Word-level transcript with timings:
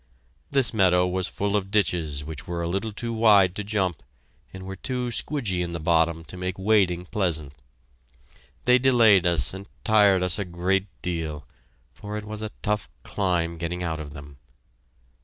This 0.49 0.73
meadow 0.73 1.05
was 1.05 1.27
full 1.27 1.55
of 1.55 1.69
ditches 1.69 2.23
which 2.23 2.47
were 2.47 2.63
a 2.63 2.67
little 2.67 2.91
too 2.91 3.13
wide 3.13 3.55
to 3.55 3.63
jump 3.63 4.01
and 4.51 4.63
were 4.63 4.75
too 4.75 5.09
skwudgy 5.11 5.61
in 5.61 5.73
the 5.73 5.79
bottom 5.79 6.25
to 6.25 6.37
make 6.37 6.57
wading 6.57 7.05
pleasant. 7.05 7.53
They 8.65 8.79
delayed 8.79 9.27
us 9.27 9.53
and 9.53 9.67
tired 9.83 10.23
us 10.23 10.39
a 10.39 10.43
great 10.45 10.87
deal, 11.03 11.45
for 11.93 12.17
it 12.17 12.25
was 12.25 12.41
a 12.41 12.49
tough 12.63 12.89
climb 13.03 13.59
getting 13.59 13.83
out 13.83 13.99
of 13.99 14.13
them. 14.15 14.37